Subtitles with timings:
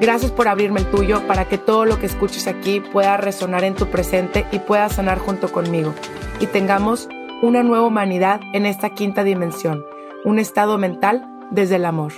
[0.00, 3.76] Gracias por abrirme el tuyo para que todo lo que escuches aquí pueda resonar en
[3.76, 5.94] tu presente y pueda sanar junto conmigo
[6.40, 7.08] y tengamos
[7.42, 9.84] una nueva humanidad en esta quinta dimensión,
[10.24, 12.12] un estado mental desde el amor.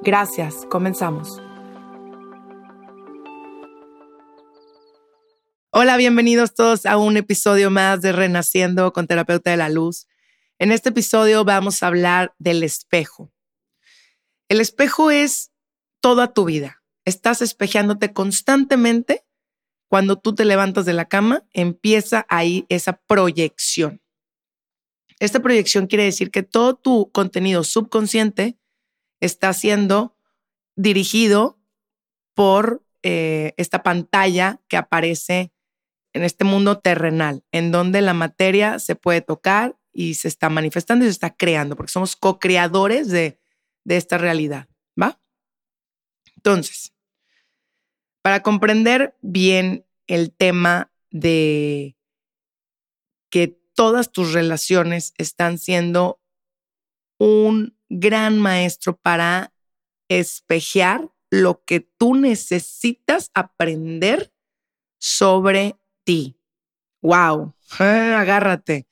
[0.00, 1.42] Gracias, comenzamos.
[5.70, 10.06] Hola, bienvenidos todos a un episodio más de Renaciendo con Terapeuta de la Luz.
[10.58, 13.30] En este episodio vamos a hablar del espejo.
[14.48, 15.52] El espejo es
[16.00, 16.77] toda tu vida
[17.08, 19.24] estás espejeándote constantemente,
[19.88, 24.02] cuando tú te levantas de la cama, empieza ahí esa proyección.
[25.18, 28.58] Esta proyección quiere decir que todo tu contenido subconsciente
[29.20, 30.14] está siendo
[30.76, 31.58] dirigido
[32.34, 35.52] por eh, esta pantalla que aparece
[36.12, 41.04] en este mundo terrenal, en donde la materia se puede tocar y se está manifestando
[41.04, 43.40] y se está creando, porque somos co-creadores de,
[43.84, 44.68] de esta realidad,
[45.00, 45.20] ¿va?
[46.36, 46.92] Entonces,
[48.28, 51.96] para comprender bien el tema de
[53.30, 56.20] que todas tus relaciones están siendo
[57.16, 59.54] un gran maestro para
[60.08, 64.30] espejear lo que tú necesitas aprender
[64.98, 66.38] sobre ti.
[67.00, 67.54] ¡Wow!
[67.78, 68.88] agárrate.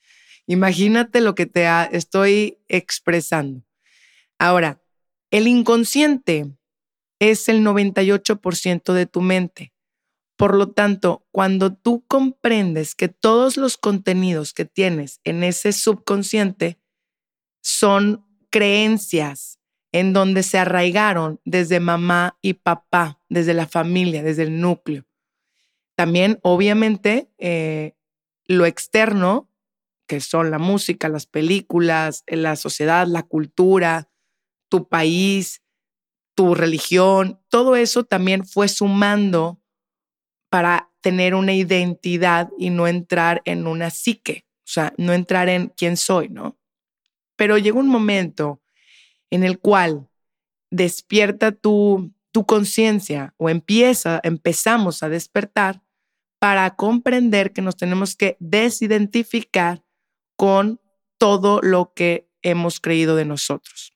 [0.47, 3.67] Imagínate lo que te estoy expresando.
[4.39, 4.81] Ahora,
[5.31, 6.56] el inconsciente
[7.19, 9.73] es el 98% de tu mente.
[10.37, 16.79] Por lo tanto, cuando tú comprendes que todos los contenidos que tienes en ese subconsciente
[17.63, 19.59] son creencias
[19.93, 25.07] en donde se arraigaron desde mamá y papá, desde la familia, desde el núcleo.
[25.97, 27.97] También, obviamente, eh,
[28.45, 29.51] lo externo,
[30.07, 34.11] que son la música, las películas, la sociedad, la cultura,
[34.69, 35.63] tu país,
[36.37, 39.59] tu religión, todo eso también fue sumando
[40.51, 45.73] para tener una identidad y no entrar en una psique, o sea, no entrar en
[45.77, 46.59] quién soy, ¿no?
[47.37, 48.61] Pero llega un momento
[49.31, 50.09] en el cual
[50.71, 55.83] despierta tu, tu conciencia o empieza, empezamos a despertar
[56.39, 59.83] para comprender que nos tenemos que desidentificar
[60.37, 60.81] con
[61.19, 63.95] todo lo que hemos creído de nosotros.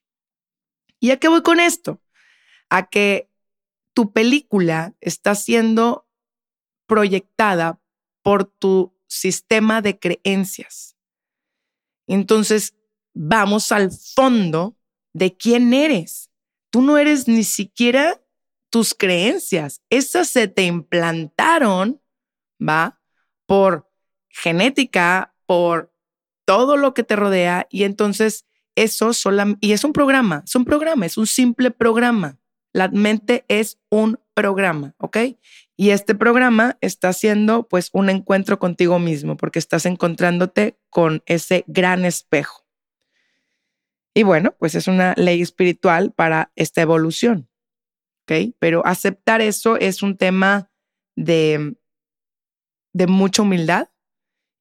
[1.00, 2.00] ¿Y a qué voy con esto?
[2.70, 3.28] A que
[3.92, 6.08] tu película está siendo
[6.86, 7.81] proyectada
[8.22, 10.97] por tu sistema de creencias.
[12.06, 12.75] Entonces,
[13.12, 14.76] vamos al fondo
[15.12, 16.30] de quién eres.
[16.70, 18.22] Tú no eres ni siquiera
[18.70, 19.82] tus creencias.
[19.91, 22.00] Esas se te implantaron,
[22.60, 23.00] ¿va?
[23.47, 23.91] Por
[24.28, 25.92] genética, por
[26.44, 30.64] todo lo que te rodea y entonces eso solamente, y es un programa, es un
[30.64, 32.39] programa, es un simple programa.
[32.72, 35.19] La mente es un programa, ¿ok?
[35.76, 41.64] Y este programa está haciendo pues un encuentro contigo mismo porque estás encontrándote con ese
[41.66, 42.66] gran espejo.
[44.14, 47.48] Y bueno, pues es una ley espiritual para esta evolución,
[48.22, 48.54] ¿ok?
[48.59, 50.70] Pero aceptar eso es un tema
[51.16, 51.76] de,
[52.92, 53.88] de mucha humildad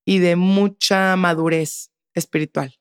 [0.05, 2.78] y de mucha madurez espiritual.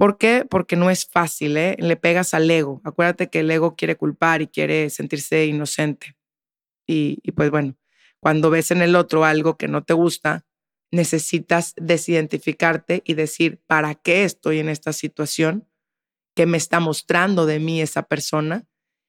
[0.00, 0.46] ¿Por qué?
[0.48, 1.76] Porque no es fácil, ¿eh?
[1.78, 2.80] Le pegas al ego.
[2.84, 6.16] Acuérdate que el ego quiere culpar y quiere sentirse inocente.
[6.86, 7.76] Y, y pues bueno,
[8.18, 10.46] cuando ves en el otro algo que no te gusta,
[10.90, 15.68] necesitas desidentificarte y decir, ¿para qué estoy en esta situación?
[16.34, 18.66] ¿Qué me está mostrando de mí esa persona?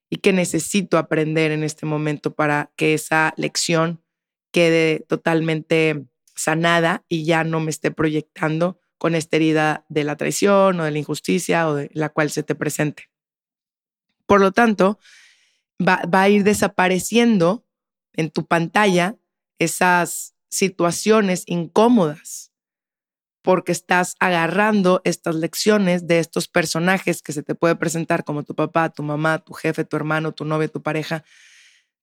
[0.09, 4.03] ¿Y qué necesito aprender en este momento para que esa lección
[4.51, 6.05] quede totalmente
[6.35, 10.91] sanada y ya no me esté proyectando con esta herida de la traición o de
[10.91, 13.09] la injusticia o de la cual se te presente.
[14.27, 14.99] Por lo tanto,
[15.81, 17.65] va, a ir desapareciendo
[18.13, 19.17] en tu pantalla
[19.57, 22.51] esas situaciones incómodas.
[23.41, 28.53] porque estás agarrando estas lecciones de estos personajes que se te puede presentar como tu
[28.53, 31.23] papá, tu mamá, tu jefe, tu hermano, tu novia, tu pareja,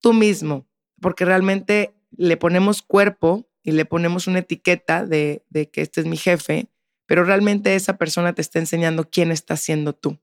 [0.01, 0.67] tú mismo,
[1.01, 6.09] porque realmente le ponemos cuerpo y le ponemos una etiqueta de, de que este es
[6.09, 6.69] mi jefe,
[7.09, 10.21] pero realmente esa persona te está enseñando quién está siendo tú.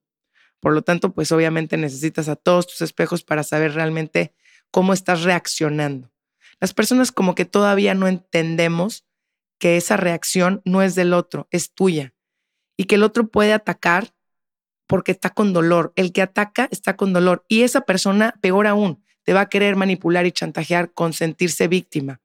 [0.60, 4.36] Por lo tanto, pues obviamente necesitas a todos tus espejos para saber realmente
[4.70, 6.12] cómo estás reaccionando.
[6.60, 9.04] Las personas como que todavía no entendemos
[9.58, 12.14] que esa reacción no es del otro, es tuya.
[12.78, 14.14] Y que el otro puede atacar
[14.86, 15.92] porque está con dolor.
[15.96, 17.46] El que ataca está con dolor.
[17.48, 22.22] Y esa persona, peor aún, te va a querer manipular y chantajear con sentirse víctima.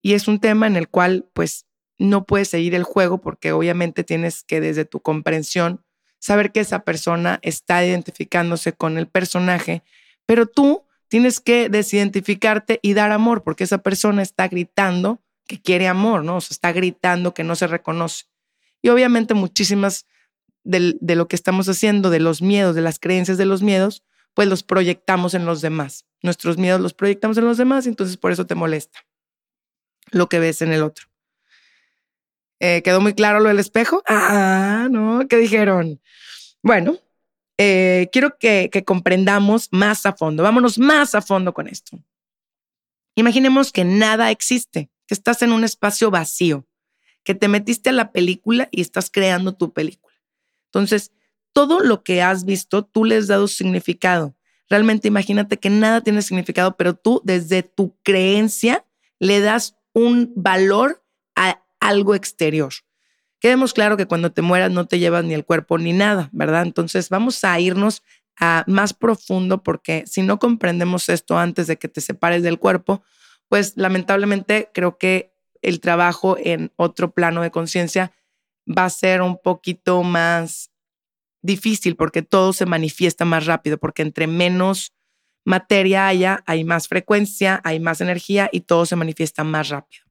[0.00, 1.65] Y es un tema en el cual, pues,
[1.98, 5.84] no puedes seguir el juego porque obviamente tienes que desde tu comprensión
[6.18, 9.82] saber que esa persona está identificándose con el personaje,
[10.26, 15.86] pero tú tienes que desidentificarte y dar amor porque esa persona está gritando que quiere
[15.86, 16.36] amor, ¿no?
[16.36, 18.24] O sea, está gritando que no se reconoce.
[18.82, 20.06] Y obviamente muchísimas
[20.64, 24.02] de, de lo que estamos haciendo, de los miedos, de las creencias de los miedos,
[24.34, 26.04] pues los proyectamos en los demás.
[26.22, 29.06] Nuestros miedos los proyectamos en los demás y entonces por eso te molesta
[30.10, 31.05] lo que ves en el otro.
[32.60, 34.02] Eh, ¿Quedó muy claro lo del espejo?
[34.06, 36.00] Ah, no, ¿qué dijeron?
[36.62, 36.98] Bueno,
[37.58, 40.42] eh, quiero que, que comprendamos más a fondo.
[40.42, 41.98] Vámonos más a fondo con esto.
[43.14, 46.66] Imaginemos que nada existe, que estás en un espacio vacío,
[47.24, 50.14] que te metiste a la película y estás creando tu película.
[50.66, 51.12] Entonces,
[51.52, 54.36] todo lo que has visto, tú le has dado significado.
[54.68, 58.84] Realmente imagínate que nada tiene significado, pero tú desde tu creencia
[59.18, 61.02] le das un valor
[61.80, 62.72] algo exterior.
[63.40, 66.62] Quedemos claro que cuando te mueras no te llevas ni el cuerpo ni nada, ¿verdad?
[66.62, 68.02] Entonces vamos a irnos
[68.38, 73.02] a más profundo porque si no comprendemos esto antes de que te separes del cuerpo,
[73.48, 75.32] pues lamentablemente creo que
[75.62, 78.12] el trabajo en otro plano de conciencia
[78.66, 80.70] va a ser un poquito más
[81.42, 84.92] difícil porque todo se manifiesta más rápido, porque entre menos
[85.44, 90.05] materia haya, hay más frecuencia, hay más energía y todo se manifiesta más rápido.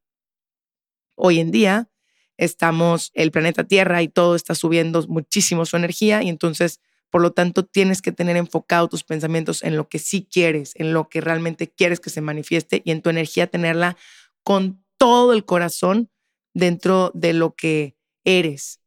[1.15, 1.89] Hoy en día
[2.37, 7.31] estamos, el planeta Tierra y todo está subiendo muchísimo su energía y entonces, por lo
[7.31, 11.21] tanto, tienes que tener enfocado tus pensamientos en lo que sí quieres, en lo que
[11.21, 13.95] realmente quieres que se manifieste y en tu energía tenerla
[14.43, 16.09] con todo el corazón
[16.53, 17.95] dentro de lo que
[18.25, 18.81] eres.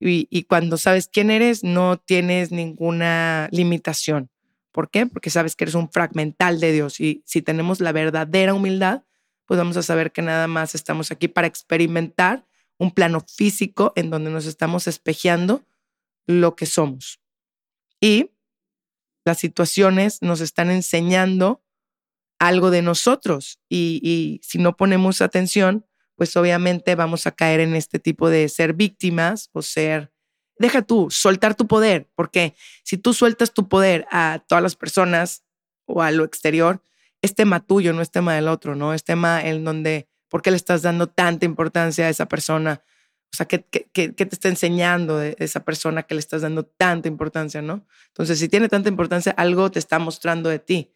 [0.00, 4.30] Y, y cuando sabes quién eres, no tienes ninguna limitación.
[4.72, 5.06] ¿Por qué?
[5.06, 9.02] Porque sabes que eres un fragmental de Dios y si tenemos la verdadera humildad,
[9.46, 12.46] pues vamos a saber que nada más estamos aquí para experimentar
[12.78, 15.64] un plano físico en donde nos estamos espejeando
[16.26, 17.20] lo que somos.
[18.00, 18.30] Y
[19.24, 21.62] las situaciones nos están enseñando
[22.38, 25.86] algo de nosotros y, y, si no ponemos atención,
[26.16, 30.12] pues obviamente vamos a caer en este tipo de ser víctimas o ser,
[30.58, 35.44] deja tú, soltar tu poder, porque si tú sueltas tu poder a todas las personas
[35.86, 36.82] o a lo exterior,
[37.24, 38.92] es tema tuyo, no es tema del otro, ¿no?
[38.92, 42.82] Es tema en donde, ¿por qué le estás dando tanta importancia a esa persona?
[43.32, 47.62] O sea, ¿qué, te está enseñando de esa persona que le estás dando tanta importancia,
[47.62, 47.86] ¿no?
[48.08, 50.92] Entonces, si tiene tanta importancia, algo te está mostrando de ti.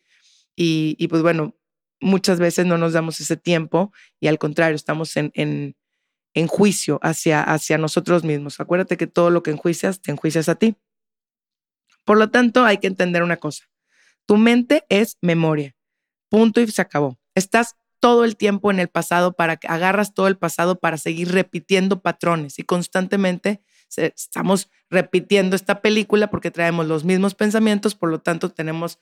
[0.54, 1.56] Y, y pues bueno,
[1.98, 3.90] muchas veces no nos damos ese tiempo
[4.20, 5.76] y al contrario, estamos en, en,
[6.34, 8.60] en juicio hacia, hacia nosotros mismos.
[8.60, 10.76] Acuérdate que todo lo que enjuicias, te enjuicias a ti.
[12.04, 13.64] Por lo tanto, hay que entender una cosa.
[14.26, 15.74] Tu mente es memoria.
[16.28, 17.18] Punto y se acabó.
[17.34, 21.32] Estás todo el tiempo en el pasado para que agarras todo el pasado para seguir
[21.32, 23.62] repitiendo patrones y constantemente
[23.96, 28.98] estamos repitiendo esta película porque traemos los mismos pensamientos, por lo tanto tenemos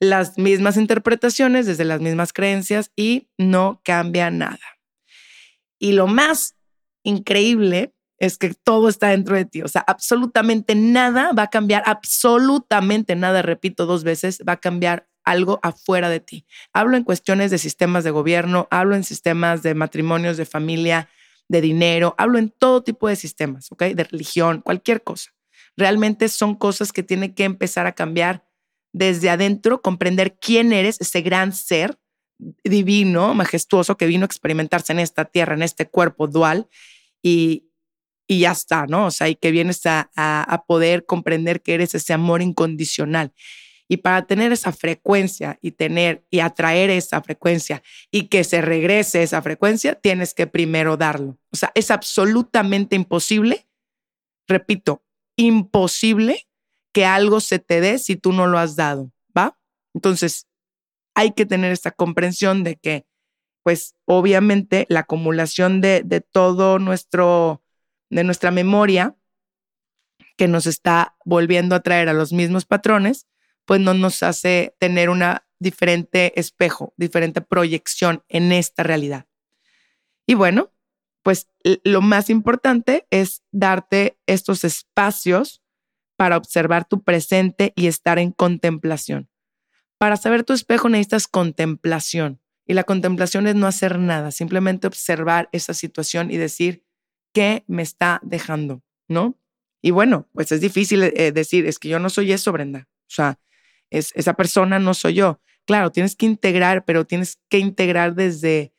[0.00, 4.58] las mismas interpretaciones desde las mismas creencias y no cambia nada.
[5.78, 6.56] Y lo más
[7.02, 11.82] increíble es que todo está dentro de ti, o sea, absolutamente nada va a cambiar,
[11.86, 16.44] absolutamente nada, repito dos veces, va a cambiar algo afuera de ti.
[16.72, 21.08] Hablo en cuestiones de sistemas de gobierno, hablo en sistemas de matrimonios, de familia,
[21.48, 23.84] de dinero, hablo en todo tipo de sistemas, ¿ok?
[23.94, 25.30] De religión, cualquier cosa.
[25.76, 28.44] Realmente son cosas que tienen que empezar a cambiar
[28.92, 31.96] desde adentro, comprender quién eres, ese gran ser
[32.64, 36.68] divino, majestuoso que vino a experimentarse en esta tierra, en este cuerpo dual
[37.22, 37.70] y,
[38.26, 39.06] y ya está, ¿no?
[39.06, 43.32] O sea, y que vienes a, a poder comprender que eres ese amor incondicional.
[43.92, 47.82] Y para tener esa frecuencia y tener y atraer esa frecuencia
[48.12, 51.38] y que se regrese esa frecuencia, tienes que primero darlo.
[51.50, 53.66] O sea, es absolutamente imposible,
[54.46, 55.02] repito,
[55.36, 56.46] imposible
[56.92, 59.58] que algo se te dé si tú no lo has dado, ¿va?
[59.92, 60.46] Entonces,
[61.16, 63.06] hay que tener esta comprensión de que,
[63.64, 67.64] pues, obviamente, la acumulación de, de todo nuestro
[68.08, 69.16] de nuestra memoria
[70.36, 73.26] que nos está volviendo a traer a los mismos patrones,
[73.70, 79.26] pues no nos hace tener una diferente espejo, diferente proyección en esta realidad.
[80.26, 80.72] Y bueno,
[81.22, 81.46] pues
[81.84, 85.62] lo más importante es darte estos espacios
[86.16, 89.30] para observar tu presente y estar en contemplación.
[89.98, 92.40] Para saber tu espejo necesitas contemplación.
[92.66, 96.84] Y la contemplación es no hacer nada, simplemente observar esa situación y decir
[97.32, 99.38] qué me está dejando, ¿no?
[99.80, 102.88] Y bueno, pues es difícil eh, decir, es que yo no soy eso, Brenda.
[103.02, 103.38] O sea,
[103.90, 105.40] es, esa persona no soy yo.
[105.66, 108.72] Claro, tienes que integrar, pero tienes que integrar desde,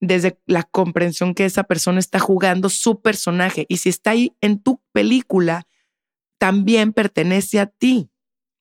[0.00, 3.66] desde la comprensión que esa persona está jugando su personaje.
[3.68, 5.66] Y si está ahí en tu película,
[6.38, 8.10] también pertenece a ti.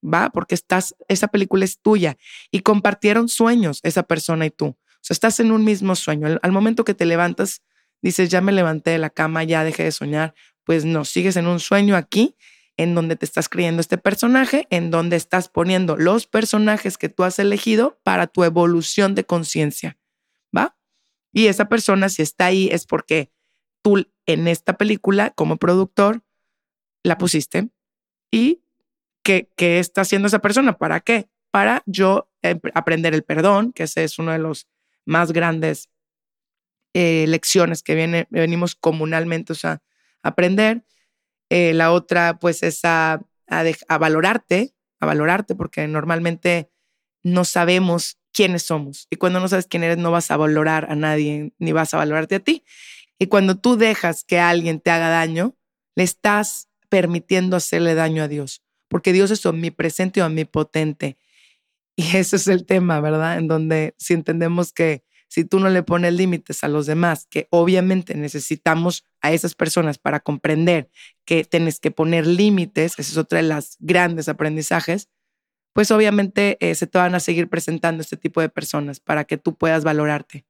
[0.03, 0.29] ¿va?
[0.29, 2.17] Porque estás, esa película es tuya
[2.51, 4.65] y compartieron sueños esa persona y tú.
[4.67, 6.39] O sea, estás en un mismo sueño.
[6.41, 7.61] Al, momento que te levantas,
[8.01, 10.33] dices, ya me levanté de la cama, ya dejé de soñar.
[10.63, 12.35] Pues no, sigues en un sueño aquí
[12.77, 17.23] en donde te estás creyendo este personaje, en donde estás poniendo los personajes que tú
[17.23, 19.97] has elegido para tu evolución de conciencia,
[20.55, 20.75] ¿va?
[21.31, 23.31] Y esa persona, si está ahí, es porque
[23.81, 26.23] tú en esta película, como productor,
[27.03, 27.69] la pusiste
[28.31, 28.63] y
[29.23, 30.77] ¿qué, está haciendo esa persona?
[30.77, 31.27] ¿Para qué?
[31.51, 34.67] Para yo em, aprender el perdón, que ese es uno de los
[35.05, 35.89] más grandes
[36.93, 39.81] eh, lecciones que viene, venimos comunalmente a
[40.21, 40.83] aprender.
[41.53, 43.21] Eh, la otra, pues, es a,
[43.99, 46.71] valorarte, a valorarte, porque normalmente
[47.21, 49.07] no sabemos quiénes somos.
[49.09, 51.97] Y cuando no sabes quién eres, no vas a valorar a nadie, ni vas a
[51.97, 52.63] valorarte a ti.
[53.19, 55.55] Y cuando tú dejas que alguien te haga daño,
[55.95, 61.17] le estás permitiendo hacerle daño a Dios porque Dios es omnipresente o omnipotente.
[61.95, 63.39] Y ese es el tema, ¿verdad?
[63.39, 65.03] En donde si entendemos que
[65.33, 69.97] si tú no le pones límites a los demás, que obviamente necesitamos a esas personas
[69.97, 70.91] para comprender
[71.25, 75.09] que tienes que poner límites, ese es otro de los grandes aprendizajes,
[75.73, 79.37] pues obviamente eh, se te van a seguir presentando este tipo de personas para que
[79.37, 80.45] tú puedas valorarte.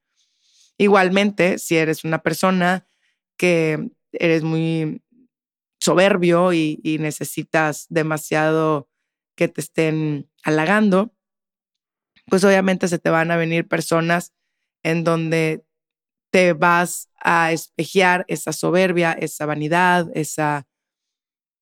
[0.77, 2.85] Igualmente, si eres una persona
[3.37, 5.01] que eres muy
[5.79, 8.89] soberbio y, necesitas demasiado
[9.37, 11.15] que te estén halagando,
[12.25, 14.33] pues obviamente se te van a venir personas
[14.83, 15.65] en donde
[16.31, 20.67] te vas a espejear esa soberbia, esa vanidad, esa,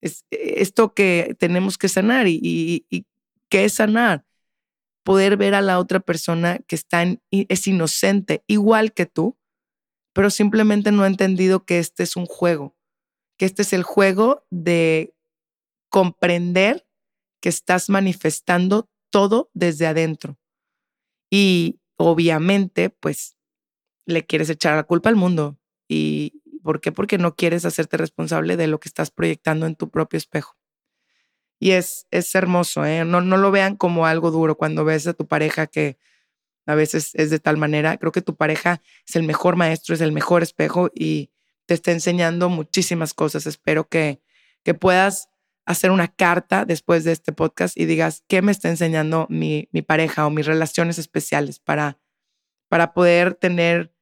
[0.01, 3.05] esto que tenemos que sanar y, y,
[3.49, 4.25] qué es sanar.
[5.03, 9.37] Poder ver a la otra persona que está es inocente, igual que tú,
[10.13, 12.75] pero simplemente no ha entendido que este es un juego
[13.41, 15.15] que este es el juego de
[15.89, 16.87] comprender
[17.41, 20.37] que estás manifestando todo desde adentro.
[21.31, 23.37] Y obviamente, pues,
[24.05, 25.57] le quieres echar la culpa al mundo.
[25.87, 26.91] ¿Y por qué?
[26.91, 30.55] Porque no quieres hacerte responsable de lo que estás proyectando en tu propio espejo.
[31.59, 33.05] Y es, es hermoso, ¿eh?
[33.05, 35.97] No, no lo vean como algo duro cuando ves a tu pareja que
[36.65, 37.97] a veces es de tal manera.
[37.97, 41.31] Creo que tu pareja es el mejor maestro, es el mejor espejo y
[41.67, 43.45] te está enseñando muchísimas cosas.
[43.45, 44.21] Espero que,
[44.63, 45.29] que puedas
[45.65, 50.25] hacer una carta después de este podcast y digas qué me está enseñando mi, pareja
[50.25, 51.99] o mis relaciones especiales para,
[52.67, 53.93] para poder tener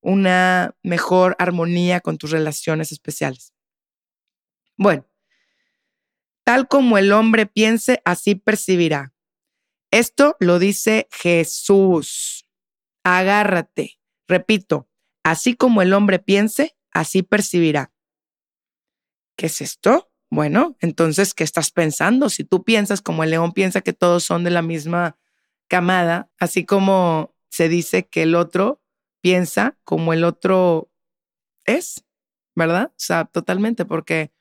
[0.00, 3.54] una mejor armonía con tus relaciones especiales.
[4.76, 5.06] Bueno,
[6.44, 9.14] tal como el hombre piense, así percibirá.
[9.90, 12.46] Esto lo dice Jesús.
[13.04, 14.00] Agárrate.
[14.26, 14.88] Repito,
[15.22, 17.92] así como el hombre piense, así percibirá.
[19.36, 20.13] ¿Qué es esto?
[20.34, 22.28] Bueno, entonces, ¿qué estás pensando?
[22.28, 25.16] Si tú piensas como el león piensa que todos son de la misma
[25.68, 28.82] camada, así como se dice que el otro
[29.20, 30.90] piensa como el otro
[31.66, 32.04] es,
[32.56, 32.90] ¿verdad?
[32.90, 34.32] O sea, totalmente, porque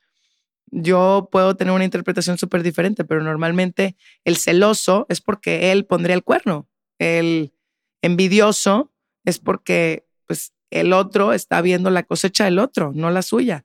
[0.71, 3.95] yo puedo tener una interpretación súper diferente, pero normalmente
[4.25, 7.53] el celoso es porque él pondría el cuerno, el
[8.01, 8.91] envidioso
[9.25, 13.63] es porque pues el otro está viendo la cosecha del otro, no la suya.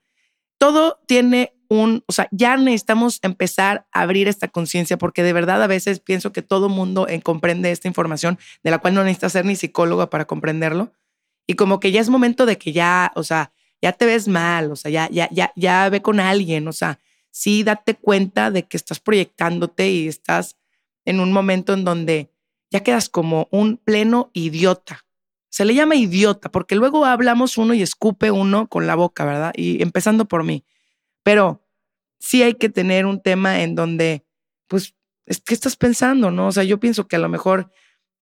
[0.58, 5.62] Todo tiene un, o sea, ya necesitamos empezar a abrir esta conciencia porque de verdad
[5.62, 9.44] a veces pienso que todo mundo comprende esta información de la cual no necesitas ser
[9.44, 10.92] ni psicóloga para comprenderlo.
[11.46, 14.72] Y como que ya es momento de que ya, o sea, ya te ves mal,
[14.72, 16.98] o sea, ya, ya, ya, ya ve con alguien, o sea,
[17.30, 20.56] sí date cuenta de que estás proyectándote y estás
[21.04, 22.30] en un momento en donde
[22.70, 25.04] ya quedas como un pleno idiota.
[25.50, 29.52] Se le llama idiota porque luego hablamos uno y escupe uno con la boca, ¿verdad?
[29.56, 30.64] Y empezando por mí.
[31.22, 31.64] Pero
[32.18, 34.24] sí hay que tener un tema en donde,
[34.66, 34.94] pues,
[35.44, 36.48] ¿qué estás pensando, no?
[36.48, 37.70] O sea, yo pienso que a lo mejor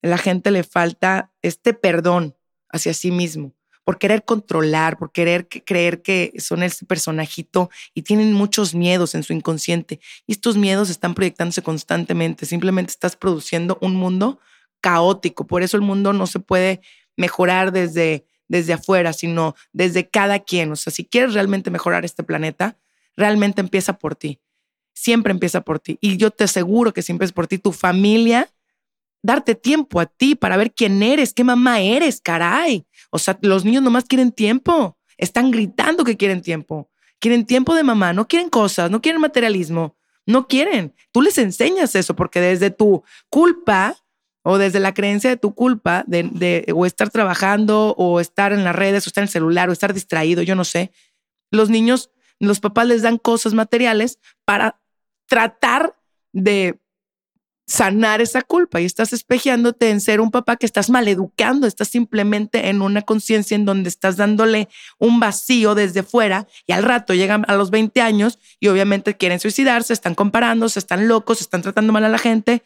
[0.03, 2.37] a la gente le falta este perdón
[2.69, 3.55] hacia sí mismo,
[3.85, 9.23] por querer controlar, por querer creer que son ese personajito y tienen muchos miedos en
[9.23, 10.01] su inconsciente.
[10.27, 12.47] Y estos miedos están proyectándose constantemente.
[12.47, 14.41] Simplemente estás produciendo un mundo
[14.81, 15.47] caótico.
[15.47, 16.81] Por eso el mundo no se puede
[17.17, 20.73] mejorar desde, desde afuera, sino desde cada quien.
[20.73, 22.79] O sea, si quieres realmente mejorar este planeta,
[23.17, 24.41] realmente empieza por ti.
[24.93, 25.99] Siempre empieza por ti.
[26.01, 27.59] Y yo te aseguro que siempre es por ti.
[27.59, 28.49] Tu familia
[29.23, 32.87] darte tiempo a ti para ver quién eres, qué mamá eres, caray.
[33.11, 34.97] O sea, los niños nomás quieren tiempo.
[35.19, 36.91] Están gritando que quieren tiempo.
[37.19, 39.97] Quieren tiempo de mamá, no quieren cosas, no quieren materialismo,
[40.27, 40.95] no quieren.
[41.13, 43.97] Tú les enseñas eso porque desde tu culpa
[44.49, 48.63] o desde la creencia de tu culpa de, de, o estar trabajando o estar en
[48.63, 50.93] las redes o estar en el celular o estar distraído, yo no sé,
[51.51, 54.81] los niños, los papás les dan cosas materiales para
[55.27, 55.97] tratar
[56.33, 56.79] de
[57.67, 62.69] sanar esa culpa y estás espejeándote en ser un papá que estás maleducando, estás simplemente
[62.69, 64.69] en una conciencia en donde estás dándole
[65.01, 69.41] un vacío desde fuera y al rato llegan a los 20 años y obviamente quieren
[69.41, 72.63] suicidarse, están comparándose, están locos, están tratando mal a la gente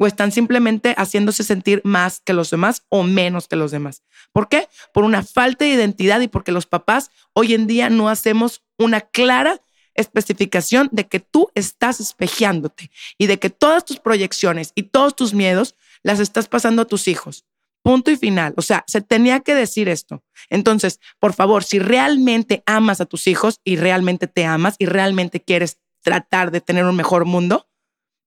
[0.00, 4.02] o están simplemente haciéndose sentir más que los demás o menos que los demás.
[4.32, 4.66] ¿Por qué?
[4.94, 9.02] Por una falta de identidad y porque los papás hoy en día no hacemos una
[9.02, 9.60] clara
[9.94, 15.34] especificación de que tú estás espejeándote y de que todas tus proyecciones y todos tus
[15.34, 17.44] miedos las estás pasando a tus hijos.
[17.82, 18.54] Punto y final.
[18.56, 20.24] O sea, se tenía que decir esto.
[20.48, 25.40] Entonces, por favor, si realmente amas a tus hijos y realmente te amas y realmente
[25.40, 27.68] quieres tratar de tener un mejor mundo,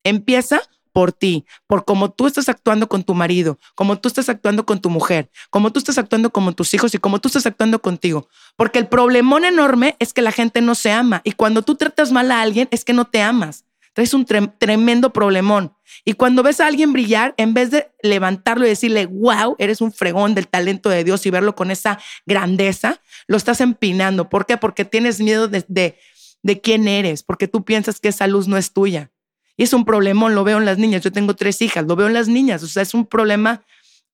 [0.04, 0.62] empieza
[0.94, 4.80] por ti, por cómo tú estás actuando con tu marido, cómo tú estás actuando con
[4.80, 8.30] tu mujer, cómo tú estás actuando con tus hijos y cómo tú estás actuando contigo.
[8.56, 12.12] Porque el problemón enorme es que la gente no se ama y cuando tú tratas
[12.12, 13.66] mal a alguien es que no te amas.
[13.94, 15.76] Traes un tremendo problemón.
[16.04, 19.92] Y cuando ves a alguien brillar, en vez de levantarlo y decirle, wow, eres un
[19.92, 24.30] fregón del talento de Dios y verlo con esa grandeza, lo estás empinando.
[24.30, 24.58] ¿Por qué?
[24.58, 26.00] Porque tienes miedo de, de,
[26.42, 29.12] de quién eres, porque tú piensas que esa luz no es tuya.
[29.56, 31.02] Y es un problemón, lo veo en las niñas.
[31.04, 32.64] Yo tengo tres hijas, lo veo en las niñas.
[32.64, 33.64] O sea, es un problema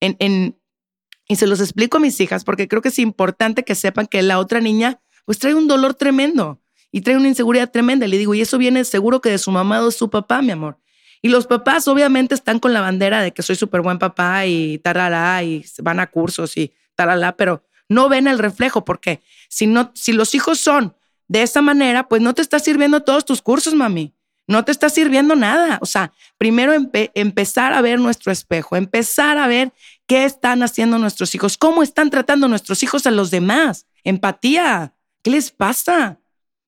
[0.02, 4.22] y se los explico a mis hijas porque creo que es importante que sepan que
[4.22, 6.60] la otra niña pues trae un dolor tremendo
[6.92, 8.08] y trae una inseguridad tremenda.
[8.08, 10.52] Le digo, y eso viene seguro que de su mamá o de su papá, mi
[10.52, 10.80] amor.
[11.22, 14.80] Y los papás obviamente están con la bandera de que soy súper buen papá y
[14.80, 19.92] tarará y van a cursos y taralá, pero no ven el reflejo porque si, no,
[19.94, 20.96] si los hijos son
[21.28, 24.14] de esa manera, pues no te está sirviendo todos tus cursos, mami
[24.50, 25.78] no te está sirviendo nada.
[25.80, 26.74] O sea, primero
[27.14, 29.72] empezar a ver nuestro espejo, empezar a ver
[30.08, 33.86] qué están haciendo nuestros hijos, cómo están tratando nuestros hijos a los demás.
[34.04, 34.96] Empatía.
[35.22, 36.20] ¿Qué les pasa?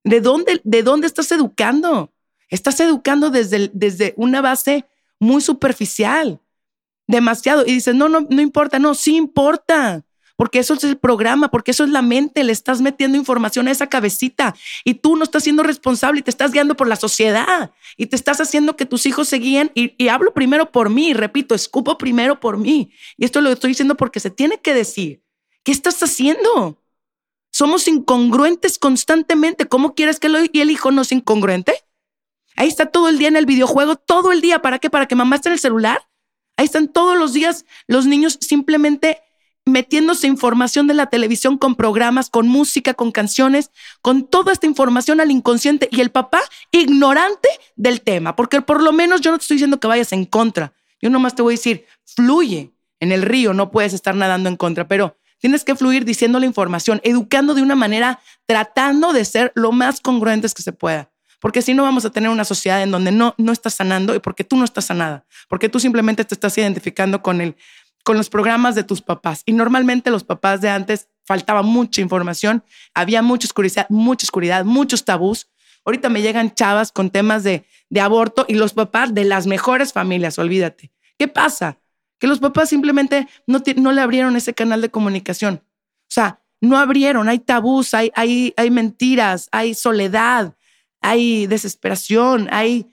[0.03, 2.13] ¿De dónde, de dónde estás educando?
[2.49, 4.85] Estás educando desde, desde una base
[5.19, 6.39] muy superficial,
[7.07, 7.65] demasiado.
[7.65, 10.03] Y dices, no, no, no importa, no, sí importa
[10.41, 13.71] porque eso es el programa, porque eso es la mente, le estás metiendo información a
[13.71, 17.69] esa cabecita y tú no estás siendo responsable y te estás guiando por la sociedad
[17.95, 21.53] y te estás haciendo que tus hijos se guíen y, hablo primero por mí, repito,
[21.53, 22.91] escupo primero por mí.
[23.17, 25.21] Y esto lo estoy diciendo porque se tiene que decir.
[25.61, 26.81] ¿Qué estás haciendo?
[27.51, 29.67] Somos incongruentes constantemente.
[29.67, 31.75] ¿Cómo quieres que el hijo no sea incongruente?
[32.55, 34.59] Ahí está todo el día en el videojuego, todo el día.
[34.63, 34.89] ¿Para qué?
[34.89, 36.01] ¿Para que mamá esté en el celular?
[36.57, 39.21] Ahí están todos los días los niños simplemente
[39.65, 43.71] metiéndose información de la televisión con programas, con música, con canciones,
[44.01, 48.91] con toda esta información al inconsciente y el papá ignorante del tema, porque por lo
[48.91, 51.57] menos yo no te estoy diciendo que vayas en contra, yo nomás te voy a
[51.57, 56.05] decir, fluye en el río, no puedes estar nadando en contra, pero tienes que fluir
[56.05, 60.71] diciendo la información, educando de una manera, tratando de ser lo más congruentes que se
[60.71, 61.09] pueda.
[61.39, 64.19] Porque si no vamos a tener una sociedad en donde no, no estás sanando y
[64.19, 67.55] porque tú no estás sanada, porque tú simplemente te estás identificando con el
[68.03, 69.43] con los programas de tus papás.
[69.45, 75.05] Y normalmente los papás de antes faltaba mucha información, había mucha oscuridad, mucha oscuridad, muchos
[75.05, 75.49] tabús.
[75.85, 79.93] Ahorita me llegan chavas con temas de, de aborto y los papás de las mejores
[79.93, 80.91] familias, olvídate.
[81.17, 81.79] ¿Qué pasa?
[82.19, 85.63] Que los papás simplemente no, no le abrieron ese canal de comunicación.
[85.63, 90.55] O sea, no abrieron, hay tabús, hay, hay, hay mentiras, hay soledad,
[91.01, 92.87] hay desesperación, hay,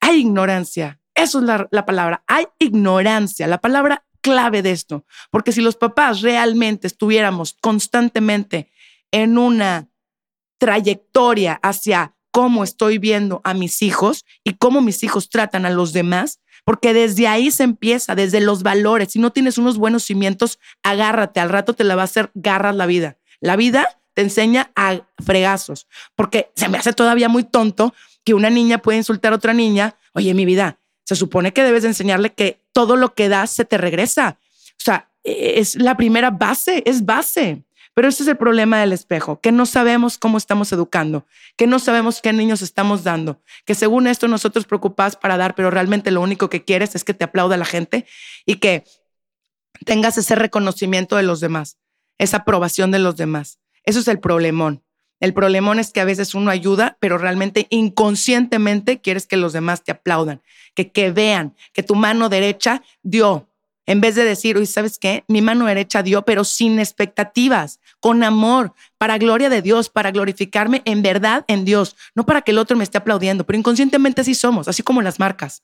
[0.00, 1.00] hay ignorancia.
[1.14, 3.46] Eso es la, la palabra, hay ignorancia.
[3.46, 8.70] La palabra clave de esto, porque si los papás realmente estuviéramos constantemente
[9.12, 9.90] en una
[10.58, 15.92] trayectoria hacia cómo estoy viendo a mis hijos y cómo mis hijos tratan a los
[15.92, 19.12] demás, porque desde ahí se empieza, desde los valores.
[19.12, 22.74] Si no tienes unos buenos cimientos, agárrate, al rato te la va a hacer garras
[22.74, 23.18] la vida.
[23.40, 27.92] La vida te enseña a fregazos, porque se me hace todavía muy tonto
[28.24, 29.96] que una niña puede insultar a otra niña.
[30.14, 33.78] Oye, mi vida, se supone que debes enseñarle que todo lo que das se te
[33.78, 34.38] regresa.
[34.72, 37.64] O sea, e-, es la primera base, es base.
[37.94, 41.78] Pero ese es el problema del espejo, que no sabemos cómo estamos educando, que no
[41.78, 46.20] sabemos qué niños estamos dando, que según esto nosotros preocupados para dar, pero realmente lo
[46.20, 48.04] único que quieres es que te aplauda la gente
[48.44, 48.82] y que
[49.84, 51.78] tengas ese reconocimiento de los demás,
[52.18, 53.60] esa aprobación de los demás.
[53.84, 54.83] Eso es el problemón.
[55.24, 59.82] El problemón es que a veces uno ayuda, pero realmente inconscientemente quieres que los demás
[59.82, 60.42] te aplaudan,
[60.74, 63.48] que, que vean que tu mano derecha dio,
[63.86, 65.24] en vez de decir, oye, ¿sabes qué?
[65.26, 70.82] Mi mano derecha dio, pero sin expectativas, con amor, para gloria de Dios, para glorificarme
[70.84, 74.34] en verdad en Dios, no para que el otro me esté aplaudiendo, pero inconscientemente así
[74.34, 75.62] somos, así como las marcas.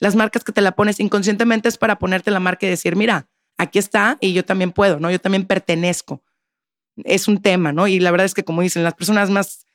[0.00, 3.28] Las marcas que te la pones inconscientemente es para ponerte la marca y decir, mira,
[3.56, 5.12] aquí está y yo también puedo, ¿no?
[5.12, 6.24] Yo también pertenezco.
[7.04, 7.86] Es un tema, ¿no?
[7.88, 9.66] Y la verdad es que, como dicen, las personas más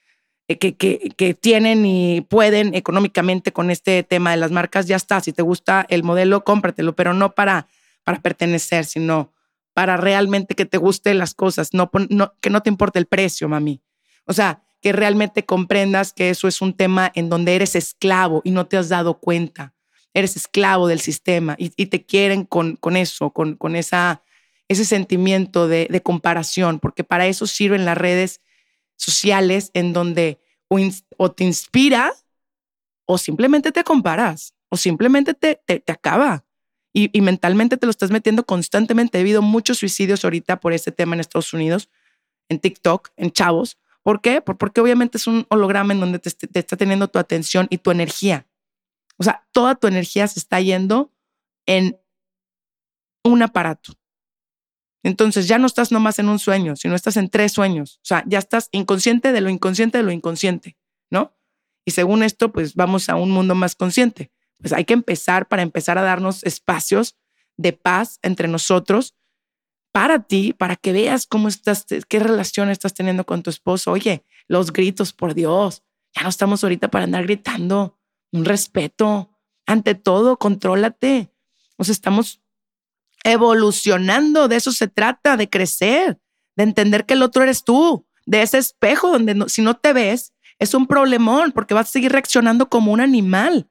[0.47, 5.21] eh, que, que, tienen y pueden económicamente con este tema de las marcas, ya está.
[5.21, 7.67] Si te gusta el modelo, cómpratelo, pero no para
[8.03, 9.31] para pertenecer, sino
[9.73, 11.89] para realmente que te gusten las cosas, no,
[12.41, 13.81] que no te importe el precio, mami.
[14.25, 18.51] O sea, que realmente comprendas que eso es un tema en donde eres esclavo y
[18.51, 19.73] no te has dado cuenta.
[20.13, 24.23] Eres esclavo del sistema y, te quieren con, con eso, con, con esa,
[24.71, 28.39] ese sentimiento de, comparación, porque para eso sirven las redes
[28.95, 30.39] sociales en donde
[31.17, 32.13] o, te inspira
[33.05, 36.45] o simplemente te comparas o simplemente te, te, te acaba
[36.93, 39.17] y, mentalmente te lo estás metiendo constantemente.
[39.17, 41.89] He habido muchos suicidios ahorita por este tema en Estados Unidos,
[42.47, 43.77] en TikTok, en chavos.
[44.03, 44.41] ¿Por qué?
[44.41, 47.91] Porque obviamente es un holograma en donde te, te está teniendo tu atención y tu
[47.91, 48.47] energía.
[49.17, 51.11] O sea, toda tu energía se está yendo
[51.65, 51.97] en
[53.23, 53.93] un aparato.
[55.03, 57.97] Entonces ya no estás nomás en un sueño, sino estás en tres sueños.
[57.97, 60.77] O sea, ya estás inconsciente de lo inconsciente de lo inconsciente,
[61.09, 61.33] ¿no?
[61.85, 65.63] Y según esto, pues vamos a un mundo más consciente pues hay que empezar para
[65.63, 67.17] empezar a darnos espacios
[67.57, 69.15] de paz entre nosotros
[69.91, 73.91] para ti, para que veas cómo estás, qué relación estás teniendo con tu esposo.
[73.91, 75.83] Oye, los gritos, por Dios,
[76.15, 77.99] ya no estamos ahorita para andar gritando.
[78.31, 79.37] Un respeto.
[79.65, 81.33] Ante todo, contrólate.
[81.77, 82.40] O sea, estamos
[83.23, 84.47] evolucionando.
[84.47, 86.19] De eso se trata, de crecer,
[86.55, 90.33] de entender que el otro eres tú, de ese espejo donde si no te ves,
[90.59, 93.67] es un problemón porque vas a seguir reaccionando como un animal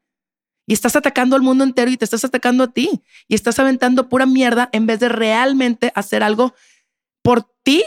[0.67, 4.09] y estás atacando al mundo entero y te estás atacando a ti y estás aventando
[4.09, 6.55] pura mierda en vez de realmente hacer algo
[7.23, 7.85] por ti.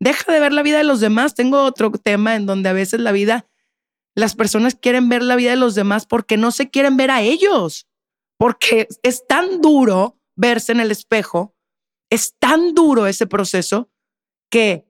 [0.00, 1.34] Deja de ver la vida de los demás.
[1.34, 3.46] Tengo otro tema en donde a veces la vida,
[4.14, 7.22] las personas quieren ver la vida de los demás porque no se quieren ver a
[7.22, 7.86] ellos,
[8.38, 11.56] porque es tan duro verse en el espejo,
[12.10, 13.90] es tan duro ese proceso
[14.50, 14.86] que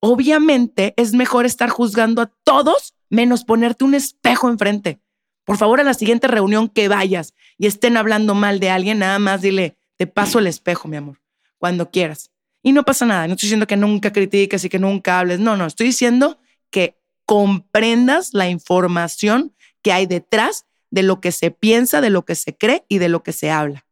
[0.00, 5.00] obviamente es mejor estar juzgando a todos menos ponerte un espejo enfrente.
[5.44, 9.18] Por favor, a la siguiente reunión que vayas y estén hablando mal de alguien, nada
[9.18, 11.20] más dile, te paso el espejo, mi amor,
[11.58, 12.30] cuando quieras.
[12.62, 15.56] Y no pasa nada, no estoy diciendo que nunca critiques y que nunca hables, no,
[15.56, 16.38] no, estoy diciendo
[16.70, 22.34] que comprendas la información que hay detrás de lo que se piensa, de lo que
[22.34, 23.86] se cree y de lo que se habla.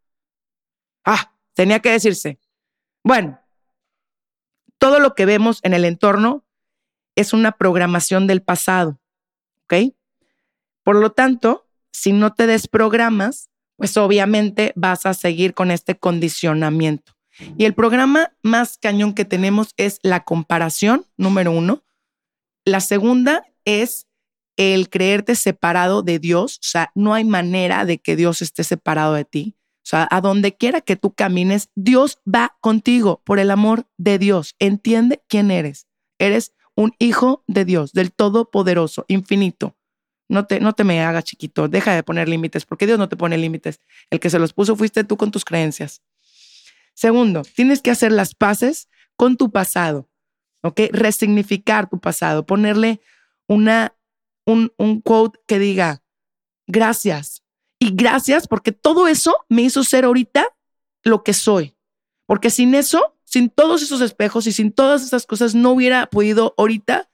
[1.04, 2.38] Ah, tenía que decirse.
[3.02, 3.40] Bueno,
[4.78, 6.44] todo lo que vemos en el entorno
[7.16, 9.00] es una programación del pasado,
[9.64, 9.92] ¿ok?
[10.84, 17.12] Por lo tanto, si no te desprogramas, pues obviamente vas a seguir con este condicionamiento.
[17.56, 21.84] Y el programa más cañón que tenemos es la comparación, número uno.
[22.64, 24.06] La segunda es
[24.56, 26.56] el creerte separado de Dios.
[26.56, 29.56] O sea, no hay manera de que Dios esté separado de ti.
[29.88, 34.18] O sea, a donde quiera que tú camines, Dios va contigo por el amor de
[34.18, 34.54] Dios.
[34.58, 35.86] Entiende quién eres.
[36.18, 39.78] Eres un hijo de Dios, del Todopoderoso, infinito.
[40.28, 43.16] No te, no te me hagas chiquito, deja de poner límites, porque Dios no te
[43.16, 43.80] pone límites.
[44.10, 46.02] El que se los puso fuiste tú con tus creencias.
[46.92, 50.10] Segundo, tienes que hacer las paces con tu pasado,
[50.60, 50.80] ¿ok?
[50.92, 53.00] Resignificar tu pasado, ponerle
[53.46, 53.96] una,
[54.44, 56.02] un, un quote que diga,
[56.66, 57.42] gracias.
[57.78, 60.46] Y gracias porque todo eso me hizo ser ahorita
[61.04, 61.76] lo que soy.
[62.26, 66.54] Porque sin eso, sin todos esos espejos y sin todas esas cosas, no hubiera podido
[66.58, 67.08] ahorita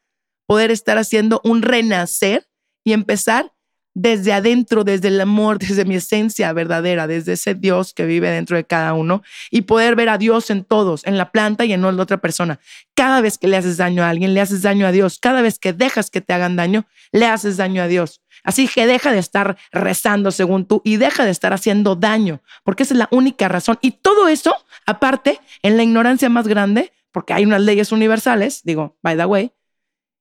[0.46, 2.48] poder estar haciendo un renacer
[2.82, 3.52] y empezar
[3.94, 8.56] desde adentro, desde el amor, desde mi esencia verdadera, desde ese Dios que vive dentro
[8.56, 11.82] de cada uno y poder ver a Dios en todos, en la planta y en
[11.82, 12.58] la otra persona.
[12.94, 15.18] Cada vez que le haces daño a alguien, le haces daño a Dios.
[15.20, 18.20] Cada vez que dejas que te hagan daño, le haces daño a Dios.
[18.44, 22.82] Así que deja de estar rezando según tú y deja de estar haciendo daño, porque
[22.82, 23.78] esa es la única razón.
[23.80, 24.54] Y todo eso,
[24.86, 29.52] aparte, en la ignorancia más grande, porque hay unas leyes universales, digo, by the way,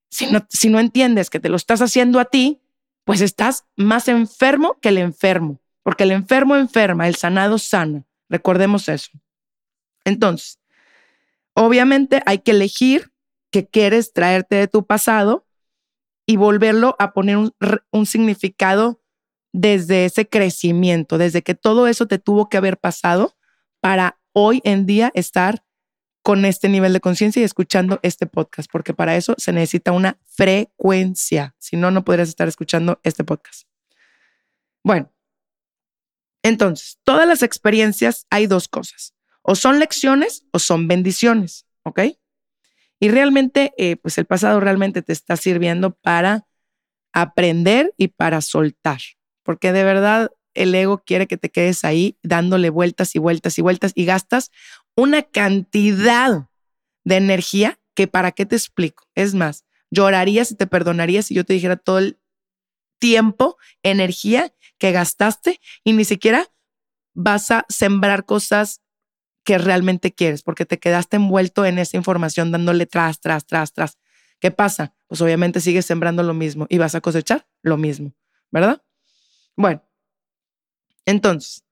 [0.09, 2.61] si no, si no entiendes que te lo estás haciendo a ti,
[3.03, 8.05] pues estás más enfermo que el enfermo, porque el enfermo enferma, el sanado sana.
[8.29, 9.11] Recordemos eso.
[10.05, 10.59] Entonces,
[11.53, 13.11] obviamente hay que elegir
[13.51, 15.42] que quieres traerte de tu pasado
[16.25, 17.37] y volverlo a poner
[17.91, 19.01] un, significado
[19.51, 23.35] desde ese crecimiento, desde que todo eso te tuvo que haber pasado
[23.81, 25.65] para hoy en día estar
[26.23, 30.17] con este nivel de conciencia y escuchando este podcast, porque para eso se necesita una
[30.25, 31.53] frecuencia.
[31.59, 33.67] Si no, no podrías estar escuchando este podcast.
[34.83, 35.11] Bueno,
[36.41, 39.13] entonces, todas las experiencias hay dos cosas.
[39.41, 41.99] O son lecciones o son bendiciones, ¿ok?
[43.03, 46.47] Y realmente, eh, pues el pasado realmente te está sirviendo para
[47.11, 49.01] aprender y para soltar,
[49.43, 53.61] porque de verdad el ego quiere que te quedes ahí dándole vueltas y vueltas y
[53.61, 54.51] vueltas y gastas
[54.95, 56.47] una cantidad
[57.03, 59.03] de energía que para qué te explico.
[59.15, 62.21] Es más, llorarías y te perdonarías si yo te dijera todo el
[62.99, 66.47] tiempo, energía que gastaste y ni siquiera
[67.13, 68.81] vas a sembrar cosas
[69.43, 73.97] que realmente quieres porque te quedaste envuelto en esa información dándole tras, tras, tras, tras.
[74.39, 74.93] ¿Qué pasa?
[75.07, 78.13] Pues obviamente sigues sembrando lo mismo y vas a cosechar lo mismo,
[78.51, 78.81] ¿verdad?
[79.55, 79.83] Bueno,
[81.05, 81.63] entonces,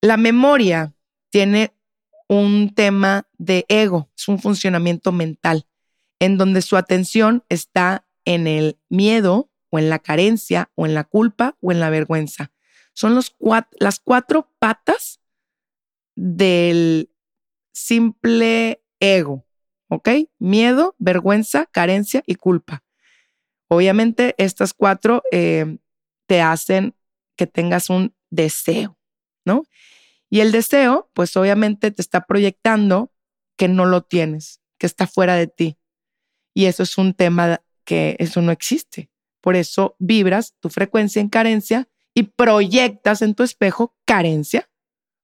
[0.00, 0.94] la memoria
[1.30, 1.74] tiene
[2.28, 5.66] un tema de ego, es un funcionamiento mental,
[6.18, 11.04] en donde su atención está en el miedo o en la carencia o en la
[11.04, 12.52] culpa o en la vergüenza.
[12.92, 13.36] Son los
[13.78, 15.19] las cuatro patas
[16.22, 17.10] del
[17.72, 19.46] simple ego,
[19.88, 20.10] ¿ok?
[20.38, 22.84] Miedo, vergüenza, carencia y culpa.
[23.68, 25.78] Obviamente estas cuatro eh,
[26.26, 26.94] te hacen
[27.36, 28.98] que tengas un deseo,
[29.46, 29.64] ¿no?
[30.28, 33.10] Y el deseo, pues obviamente te está proyectando
[33.56, 35.78] que no lo tienes, que está fuera de ti.
[36.52, 39.10] Y eso es un tema que eso no existe.
[39.40, 44.69] Por eso vibras tu frecuencia en carencia y proyectas en tu espejo carencia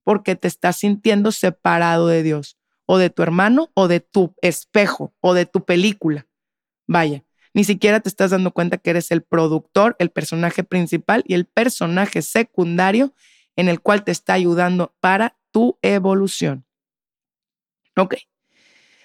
[0.07, 5.13] porque te estás sintiendo separado de Dios o de tu hermano o de tu espejo
[5.19, 6.29] o de tu película.
[6.87, 11.35] Vaya, ni siquiera te estás dando cuenta que eres el productor, el personaje principal y
[11.35, 13.15] el personaje secundario
[13.57, 16.65] en el cual te está ayudando para tu evolución.
[17.97, 18.15] Ok.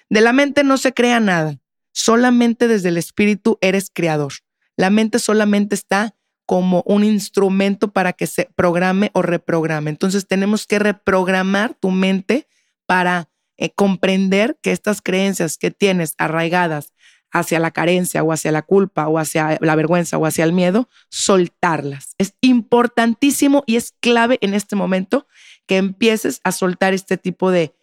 [0.08, 1.58] De la mente no se crea nada,
[1.90, 4.34] solamente desde el espíritu eres creador.
[4.76, 6.14] La mente solamente está
[6.52, 9.88] como un instrumento para que se programe o reprograme.
[9.88, 12.46] Entonces tenemos que reprogramar tu mente
[12.84, 16.92] para eh, comprender que estas creencias que tienes arraigadas
[17.30, 20.90] hacia la carencia o hacia la culpa o hacia la vergüenza o hacia el miedo,
[21.08, 22.14] soltarlas.
[22.18, 25.26] Es importantísimo y es clave en este momento
[25.66, 27.74] que empieces a soltar este tipo de,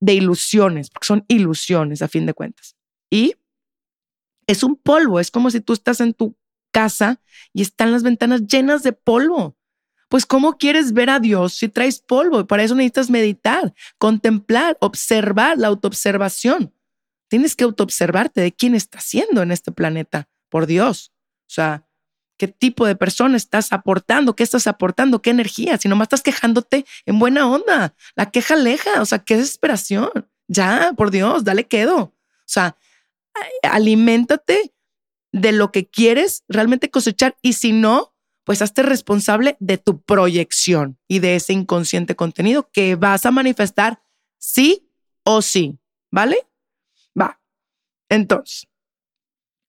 [0.00, 2.74] de ilusiones, porque son ilusiones a fin de cuentas.
[3.08, 3.36] Y
[4.48, 6.36] es un polvo, es como si tú estás en tu
[6.74, 7.20] casa
[7.52, 9.56] y están las ventanas llenas de polvo.
[10.08, 12.40] Pues ¿cómo quieres ver a Dios si traes polvo?
[12.40, 16.74] Y para eso necesitas meditar, contemplar, observar la autoobservación.
[17.28, 21.12] Tienes que autoobservarte de quién estás siendo en este planeta, por Dios.
[21.46, 21.86] O sea,
[22.36, 25.78] qué tipo de persona estás aportando, qué estás aportando, qué energía.
[25.78, 30.10] Si nomás estás quejándote en buena onda, la queja aleja, o sea, qué desesperación.
[30.48, 31.96] Ya, por Dios, dale quedo.
[31.98, 32.12] O
[32.44, 32.76] sea,
[33.62, 34.73] aliméntate
[35.34, 40.96] de lo que quieres realmente cosechar y si no, pues hazte responsable de tu proyección
[41.08, 44.00] y de ese inconsciente contenido que vas a manifestar
[44.38, 44.88] sí
[45.24, 45.80] o sí,
[46.12, 46.36] ¿vale?
[47.20, 47.40] Va.
[48.08, 48.68] Entonces,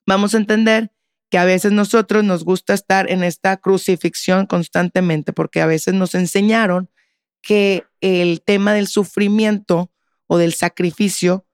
[0.06, 0.92] vamos a entender
[1.32, 6.14] que a veces nosotros nos gusta estar en esta crucifixión constantemente porque a veces nos
[6.14, 6.92] enseñaron
[7.42, 9.92] que el tema del sufrimiento
[10.28, 11.48] o del sacrificio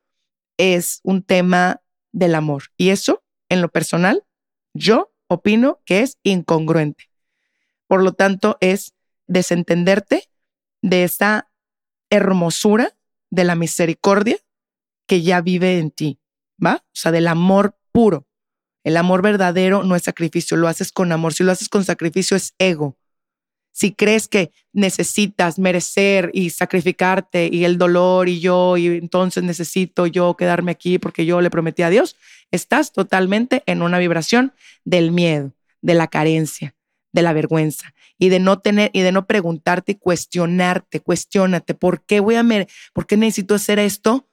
[0.58, 2.64] es un tema del amor.
[2.76, 3.21] Y eso,
[3.52, 4.24] en lo personal,
[4.74, 7.10] yo opino que es incongruente.
[7.86, 8.94] Por lo tanto, es
[9.28, 10.30] desentenderte
[10.82, 11.52] de esa
[12.10, 12.96] hermosura
[13.30, 14.38] de la misericordia
[15.06, 16.20] que ya vive en ti,
[16.64, 16.84] ¿va?
[16.86, 18.26] O sea, del amor puro.
[18.86, 21.34] El amor verdadero no es sacrificio, lo haces con amor.
[21.34, 22.98] Si lo haces con sacrificio es ego.
[23.72, 30.08] Si crees que necesitas merecer y sacrificarte y el dolor y yo y entonces necesito
[30.08, 32.16] yo quedarme aquí porque yo le prometí a Dios,
[32.52, 34.54] estás totalmente en una vibración
[34.84, 36.76] del miedo, de la carencia,
[37.14, 42.04] de la vergüenza y de no tener y de no preguntarte y cuestionarte, cuestionate, ¿por
[42.04, 42.46] qué voy a
[42.94, 44.28] por qué necesito hacer esto?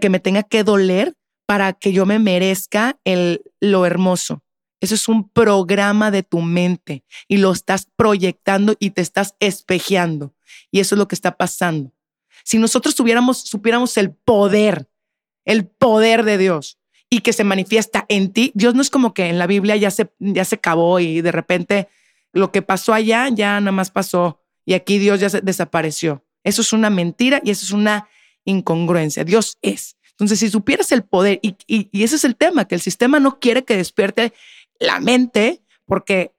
[0.00, 1.14] que me tenga que doler
[1.46, 4.42] para que yo me merezca el, lo hermoso.
[4.80, 10.34] Eso es un programa de tu mente y lo estás proyectando y te estás espejeando.
[10.70, 11.92] Y eso es lo que está pasando.
[12.44, 14.88] Si nosotros tuviéramos, supiéramos el poder,
[15.44, 19.26] el poder de Dios y que se manifiesta en ti, Dios no es como que
[19.26, 21.88] en la Biblia ya se, ya se acabó y de repente
[22.32, 26.24] lo que pasó allá ya nada más pasó y aquí Dios ya se desapareció.
[26.44, 28.08] Eso es una mentira y eso es una
[28.44, 29.24] incongruencia.
[29.24, 29.96] Dios es.
[30.12, 33.38] Entonces, si supieras el poder, y, y ese es el tema, que el sistema no
[33.38, 34.32] quiere que despierte
[34.80, 36.34] la mente, porque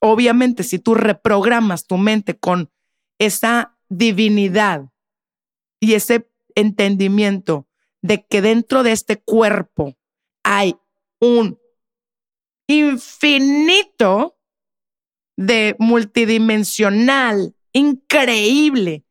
[0.00, 2.70] obviamente si tú reprogramas tu mente con
[3.18, 4.90] esa divinidad
[5.80, 7.68] y ese entendimiento
[8.02, 9.96] de que dentro de este cuerpo
[10.42, 10.76] hay
[11.20, 11.58] un
[12.66, 14.36] infinito
[15.36, 19.04] de multidimensional, increíble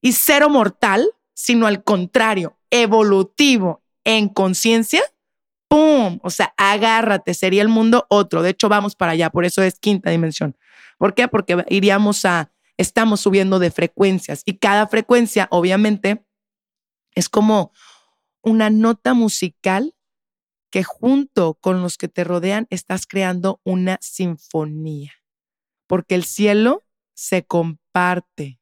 [0.00, 5.02] y cero mortal, sino al contrario, evolutivo en conciencia,
[5.68, 6.18] ¡pum!
[6.22, 8.42] O sea, agárrate, sería el mundo otro.
[8.42, 10.56] De hecho, vamos para allá, por eso es quinta dimensión.
[10.98, 11.28] ¿Por qué?
[11.28, 16.24] Porque iríamos a, estamos subiendo de frecuencias y cada frecuencia, obviamente,
[17.14, 17.72] es como
[18.42, 19.94] una nota musical
[20.70, 25.12] que junto con los que te rodean estás creando una sinfonía,
[25.86, 28.60] porque el cielo se comparte,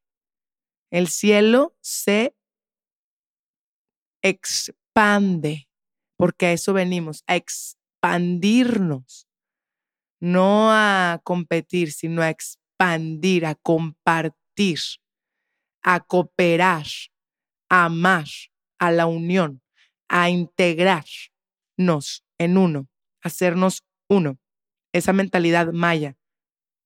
[0.89, 2.35] el cielo se
[4.21, 5.66] expande,
[6.17, 9.27] porque a eso venimos, a expandirnos,
[10.19, 14.79] no a competir, sino a expandir, a compartir,
[15.83, 16.85] a cooperar,
[17.69, 18.25] a amar,
[18.79, 19.61] a la unión,
[20.09, 22.87] a integrarnos en uno,
[23.21, 24.39] hacernos uno.
[24.93, 26.17] Esa mentalidad maya,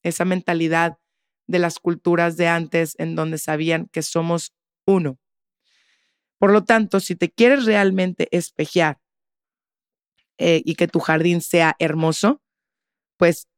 [0.02, 0.98] esa mentalidad
[1.46, 4.52] de las culturas de antes en donde sabían que somos
[4.86, 5.18] uno.
[6.38, 9.01] Por lo tanto, si te quieres realmente espejear
[10.38, 12.42] eh, y que tu jardín sea hermoso,
[13.16, 13.48] pues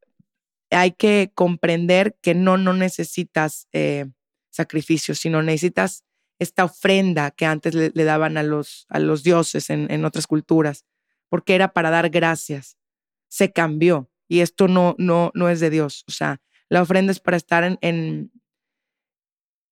[0.71, 4.07] hay que comprender que no, no necesitas eh,
[4.49, 6.03] sacrificios, sino necesitas
[6.39, 10.85] esta ofrenda que antes le, daban a los, a los dioses en, en, otras culturas,
[11.29, 12.77] porque era para dar gracias.
[13.29, 16.03] Se cambió y esto no, no, no es de Dios.
[16.07, 18.31] O sea, la ofrenda es para estar en, en,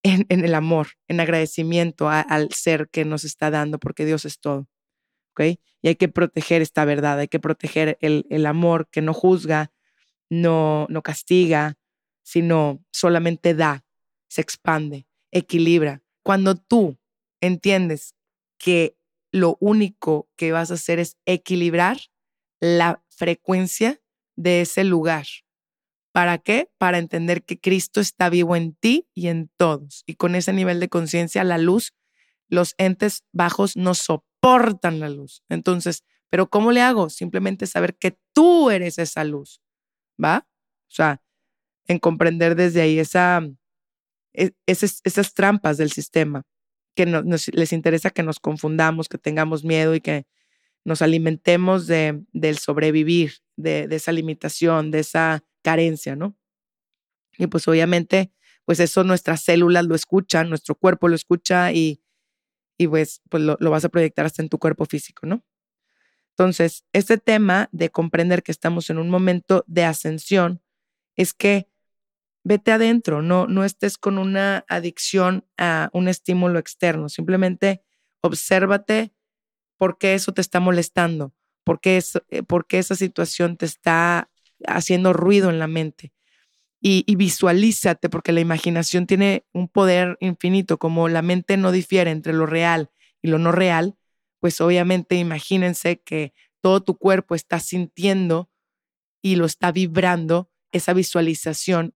[0.03, 4.67] en, el amor, en agradecimiento al ser que nos está dando, porque Dios es todo.
[5.39, 9.71] Y hay que proteger esta verdad, hay que proteger el, el amor que no juzga,
[10.29, 11.77] no, no castiga,
[12.23, 13.85] sino solamente da,
[14.27, 16.01] se expande, equilibra.
[16.23, 16.97] Cuando tú
[17.41, 18.15] entiendes
[18.57, 18.97] que
[19.31, 21.97] lo único que vas a hacer es equilibrar
[22.59, 24.01] la frecuencia
[24.35, 25.25] de ese lugar.
[26.13, 26.69] ¿Para qué?
[26.77, 30.03] Para entender que Cristo está vivo en ti y en todos.
[30.05, 31.93] Y con ese nivel de conciencia, la luz,
[32.47, 35.43] los entes bajos no soportan la luz.
[35.49, 37.09] Entonces, ¿pero cómo le hago?
[37.09, 39.61] Simplemente saber que tú eres esa luz.
[40.21, 40.47] ¿Va?
[40.87, 41.21] O sea,
[41.87, 43.41] en comprender desde ahí esa,
[44.33, 46.43] e, esas, esas trampas del sistema,
[46.95, 50.27] que nos, les interesa que nos confundamos, que tengamos miedo y que
[50.85, 56.35] nos alimentemos de, del sobrevivir, de, de esa limitación, de esa carencia, ¿no?
[57.37, 58.31] Y pues obviamente,
[58.65, 62.02] pues eso nuestras células lo escuchan, nuestro cuerpo lo escucha y,
[62.77, 65.43] y pues, pues lo, lo, vas a proyectar hasta en tu cuerpo físico, ¿no?
[66.31, 70.61] Entonces, este tema de comprender que estamos en un momento de ascensión
[71.15, 71.67] es que
[72.43, 77.83] vete adentro, no, no estés con una adicción a un estímulo externo, simplemente
[78.21, 79.13] obsérvate
[79.77, 81.33] por qué eso te está molestando,
[81.63, 84.29] por qué, eh, por qué esa situación te está
[84.65, 86.13] haciendo ruido en la mente.
[86.85, 92.33] Y, visualízate, porque la imaginación tiene un poder infinito, como la mente no difiere entre
[92.33, 92.91] lo real
[93.21, 93.95] y lo no real,
[94.41, 98.49] pues obviamente imagínense que todo tu cuerpo está sintiendo
[99.21, 101.95] y lo está vibrando esa visualización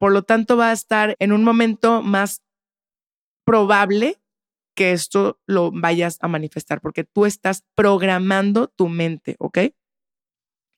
[0.00, 2.42] por lo tanto, va a estar en un momento más
[3.44, 4.18] probable
[4.74, 9.58] que esto lo vayas a manifestar, porque tú estás programando tu mente, ¿ok?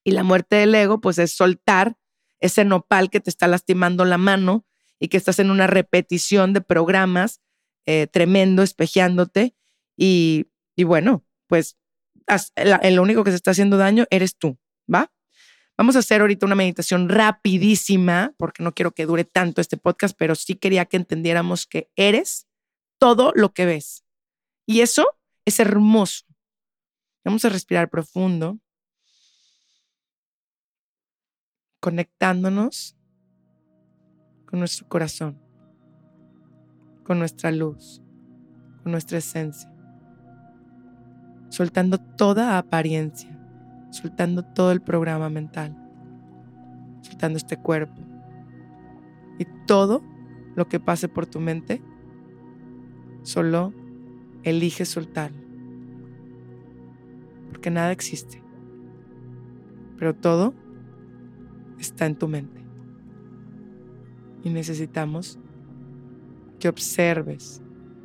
[0.05, 1.97] Y la muerte del ego, pues es soltar
[2.43, 4.67] ese nopal que te está lastimando la mano
[4.99, 7.41] y que estás en una repetición de programas
[7.87, 9.57] eh, tremendo, espejeándote.
[9.97, 11.79] Y, y bueno, pues
[12.57, 14.59] el, el único que se está haciendo daño eres tú,
[14.93, 15.13] ¿va?
[15.79, 20.15] Vamos a hacer ahorita una meditación rapidísima, porque no quiero que dure tanto este podcast,
[20.19, 22.47] pero sí quería que entendiéramos que eres
[22.99, 24.05] todo lo que ves.
[24.67, 25.07] Y eso
[25.45, 26.27] es hermoso.
[27.25, 28.59] Vamos a respirar profundo,
[31.83, 32.97] conectándonos
[34.47, 35.39] con nuestro corazón,
[37.05, 38.03] con nuestra luz,
[38.83, 39.71] con nuestra esencia,
[41.51, 43.33] soltando toda apariencia
[43.93, 45.77] soltando todo el programa mental,
[47.03, 48.01] soltando este cuerpo.
[49.39, 50.03] Y todo
[50.57, 51.83] lo que pase por tu mente,
[53.23, 53.73] solo
[54.43, 55.31] elige soltar.
[57.51, 58.43] Porque nada existe.
[59.99, 60.55] Pero todo
[61.79, 62.61] está en tu mente.
[64.45, 65.39] Y necesitamos
[66.59, 67.63] que observes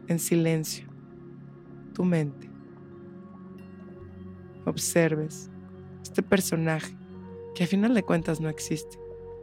[0.08, 0.88] en silencio
[1.94, 2.48] tu mente
[4.68, 5.50] observes
[6.04, 6.96] este personaje
[7.56, 9.00] que a final de cuentas no existe,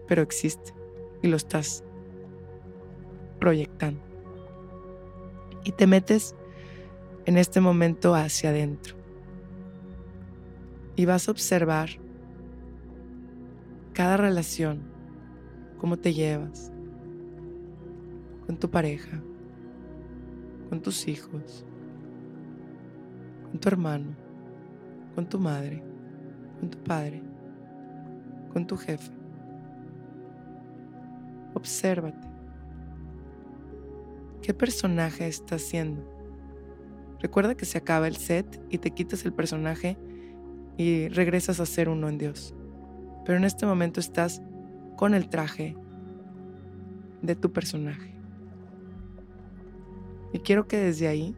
[0.07, 0.73] pero existe
[1.23, 1.83] y lo estás
[3.41, 4.01] proyectando.
[5.65, 6.35] Y te metes
[7.25, 8.97] en este momento hacia adentro.
[10.95, 11.89] Y vas a observar
[13.95, 14.83] cada relación,
[15.79, 16.73] cómo te llevas
[18.45, 19.23] con tu pareja,
[20.69, 21.65] con tus hijos,
[23.45, 24.17] con tu hermano,
[25.15, 25.81] con tu madre,
[26.59, 27.23] con tu padre,
[28.53, 29.13] con tu jefe.
[31.55, 32.29] Obsérvate.
[34.43, 36.03] ¿Qué personaje estás siendo?
[37.21, 39.97] Recuerda que se acaba el set y te quitas el personaje
[40.77, 42.57] y regresas a ser uno en Dios.
[43.25, 44.43] Pero en este momento estás
[44.97, 45.77] con el traje
[47.23, 48.15] de tu personaje.
[50.33, 51.35] Y quiero que desde ahí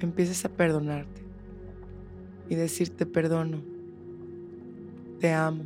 [0.00, 1.22] empieces a perdonarte
[2.48, 3.62] y decirte perdono,
[5.18, 5.64] te amo,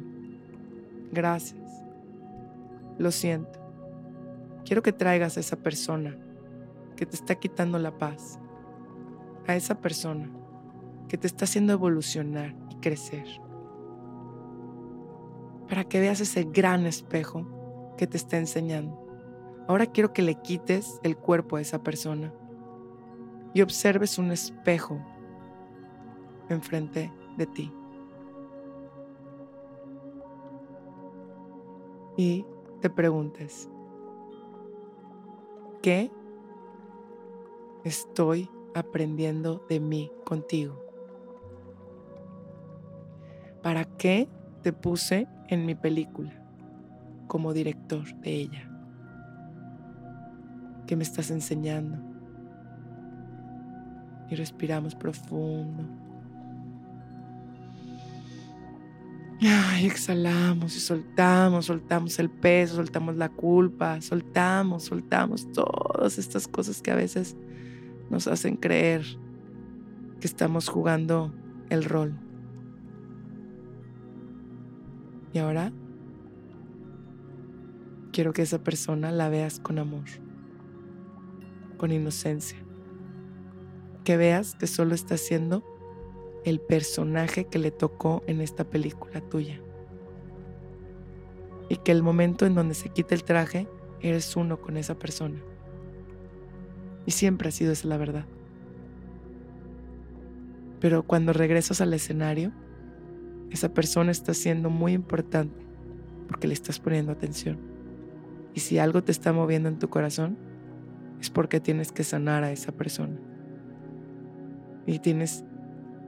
[1.13, 1.83] gracias,
[2.99, 3.59] lo siento.
[4.65, 6.17] Quiero que traigas a esa persona
[6.97, 8.39] que te está quitando la paz,
[9.47, 10.31] a esa persona
[11.09, 13.27] que te está haciendo evolucionar y crecer,
[15.69, 17.47] para que veas ese gran espejo
[17.97, 19.01] que te está enseñando.
[19.67, 22.33] Ahora quiero que le quites el cuerpo a esa persona
[23.55, 25.01] y observes un espejo
[26.49, 27.73] enfrente de ti.
[32.17, 32.45] Y
[32.81, 33.69] te preguntes,
[35.83, 36.11] ¿qué
[37.85, 40.81] estoy aprendiendo de mí contigo?
[43.63, 44.29] ¿Para qué
[44.65, 46.33] te puse en mi película
[47.27, 48.71] como director de ella?
[50.87, 51.99] ¿Qué me estás enseñando?
[54.31, 55.85] Y respiramos profundo.
[59.39, 66.81] Y exhalamos y soltamos, soltamos el peso, soltamos la culpa, soltamos, soltamos todas estas cosas
[66.81, 67.37] que a veces
[68.09, 69.05] nos hacen creer
[70.21, 71.35] que estamos jugando
[71.69, 72.24] el rol.
[75.35, 75.73] Y ahora
[78.13, 80.05] quiero que esa persona la veas con amor,
[81.77, 82.57] con inocencia.
[84.05, 85.65] Que veas que solo está siendo
[86.45, 89.61] el personaje que le tocó en esta película tuya.
[91.69, 93.67] Y que el momento en donde se quita el traje,
[94.01, 95.41] eres uno con esa persona.
[97.07, 98.27] Y siempre ha sido esa la verdad.
[100.79, 102.53] Pero cuando regresas al escenario,
[103.55, 105.65] esa persona está siendo muy importante
[106.27, 107.59] porque le estás poniendo atención.
[108.53, 110.37] Y si algo te está moviendo en tu corazón,
[111.21, 113.17] es porque tienes que sanar a esa persona.
[114.87, 115.45] Y tienes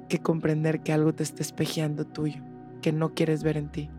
[0.09, 2.43] que comprender que algo te está espejeando tuyo,
[2.83, 3.91] que no quieres ver en ti.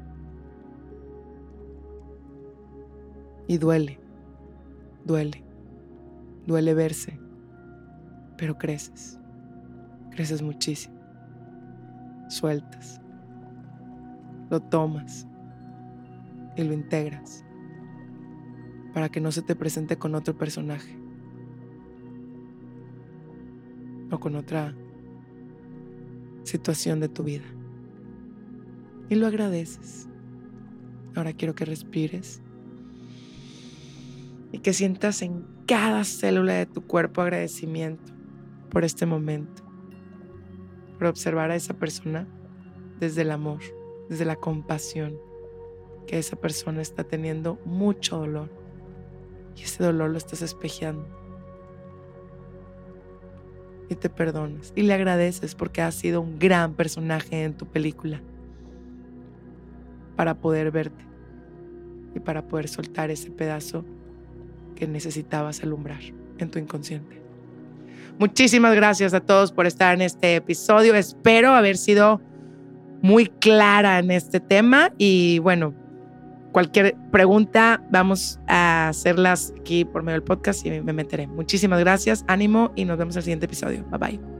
[3.47, 3.97] Y duele,
[5.05, 5.45] duele,
[6.45, 7.17] duele verse,
[8.37, 9.17] pero creces,
[10.11, 10.99] creces muchísimo,
[12.27, 12.99] sueltas,
[14.49, 15.27] lo tomas
[16.55, 17.43] y lo integras
[18.93, 20.97] para que no se te presente con otro personaje
[24.11, 24.73] o con otra
[26.43, 27.45] situación de tu vida.
[29.09, 30.07] Y lo agradeces.
[31.15, 32.41] Ahora quiero que respires
[34.51, 38.13] y que sientas en cada célula de tu cuerpo agradecimiento
[38.69, 39.63] por este momento,
[40.97, 42.27] por observar a esa persona
[42.99, 43.61] desde el amor,
[44.09, 45.19] desde la compasión,
[46.05, 48.49] que esa persona está teniendo mucho dolor.
[49.55, 51.05] Y ese dolor lo estás espejeando.
[53.89, 54.73] Y te perdonas.
[54.75, 58.21] Y le agradeces porque has sido un gran personaje en tu película.
[60.15, 61.05] Para poder verte.
[62.15, 63.85] Y para poder soltar ese pedazo
[64.75, 66.01] que necesitabas alumbrar
[66.37, 67.21] en tu inconsciente.
[68.19, 70.95] Muchísimas gracias a todos por estar en este episodio.
[70.95, 72.21] Espero haber sido
[73.01, 75.73] muy clara en este tema y bueno,
[76.51, 81.27] cualquier pregunta vamos a hacerlas aquí por medio del podcast y me meteré.
[81.27, 83.85] Muchísimas gracias, ánimo y nos vemos en el siguiente episodio.
[83.91, 84.36] Bye bye.